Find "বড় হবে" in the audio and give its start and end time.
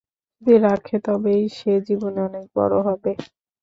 2.57-3.11